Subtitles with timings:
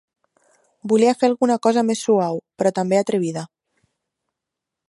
[0.93, 3.45] Volia fer alguna cosa més suau, però també atrevida...